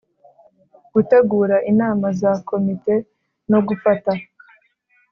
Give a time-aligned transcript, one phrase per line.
[0.93, 2.95] Gutegura inama za Komite
[3.51, 4.11] no gufata